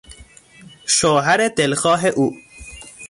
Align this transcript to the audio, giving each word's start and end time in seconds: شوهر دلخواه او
شوهر 0.95 1.49
دلخواه 1.57 2.03
او 2.15 2.33